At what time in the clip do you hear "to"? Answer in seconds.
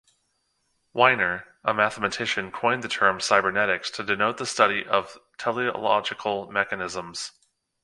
3.91-4.03